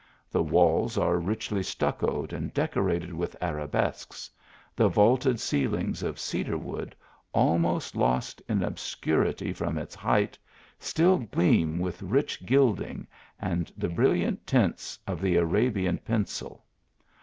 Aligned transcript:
The 0.31 0.41
walls 0.41 0.97
are 0.97 1.19
richly 1.19 1.61
stuccoed 1.61 2.33
and 2.33 2.51
decorated 2.55 3.13
with 3.13 3.35
arabesques, 3.39 4.31
the 4.75 4.87
vaulted 4.89 5.39
ceilings 5.39 6.01
of 6.01 6.17
cedar 6.17 6.57
wood, 6.57 6.95
almost 7.33 7.95
lost 7.95 8.41
in 8.49 8.63
ob 8.63 8.77
scurity 8.77 9.55
from 9.55 9.77
its 9.77 9.93
height, 9.93 10.39
still 10.79 11.19
gleam 11.19 11.77
with 11.77 12.01
rich 12.01 12.43
gilding 12.47 13.05
8 13.05 13.05
THE 13.39 13.45
ALHAMBRA. 13.45 13.51
and 13.57 13.71
the 13.77 13.89
brilliant 13.89 14.47
tints 14.47 14.97
of 15.05 15.21
the 15.21 15.35
Arabian 15.35 15.99
pencil. 15.99 16.65